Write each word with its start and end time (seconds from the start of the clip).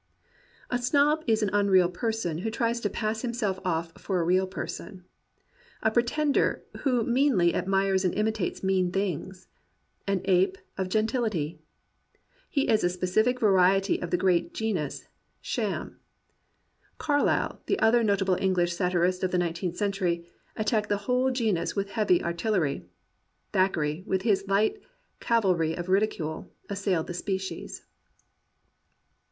A 0.71 0.79
snob 0.79 1.23
is 1.27 1.43
an 1.43 1.51
unreal 1.53 1.87
person 1.87 2.39
who 2.39 2.49
tries 2.49 2.79
to 2.79 2.89
pass 2.89 3.23
him 3.23 3.35
self 3.35 3.59
off 3.63 3.91
for 4.01 4.19
a 4.19 4.23
real 4.23 4.47
person; 4.47 5.05
a 5.83 5.91
pretender 5.91 6.63
who 6.79 7.03
meanly 7.03 7.53
admires 7.53 8.03
and 8.03 8.11
imitates 8.15 8.63
mean 8.63 8.91
things; 8.91 9.47
an 10.07 10.21
ape 10.25 10.57
of 10.75 10.89
gen 10.89 11.05
tility. 11.05 11.59
He 12.49 12.67
is 12.67 12.83
a 12.83 12.89
specific 12.89 13.39
variety 13.39 14.01
of 14.01 14.09
the 14.09 14.17
great 14.17 14.55
genus 14.55 15.07
*'Sham.'* 15.39 15.99
Carlyle, 16.97 17.61
the 17.67 17.77
other 17.77 18.03
notable 18.03 18.37
English 18.41 18.73
satirist 18.75 19.21
of 19.23 19.29
the 19.29 19.37
nineteenth 19.37 19.77
century, 19.77 20.27
attacked 20.55 20.89
the 20.89 20.97
whole 21.05 21.29
genus 21.29 21.75
with 21.75 21.91
heavy 21.91 22.23
artillery. 22.23 22.87
Thackeray, 23.53 24.03
with 24.07 24.23
his 24.23 24.45
hght 24.45 24.81
cavalry 25.19 25.75
of 25.77 25.89
ridicule, 25.89 26.51
assailed 26.71 27.05
the 27.05 27.13
species. 27.13 27.83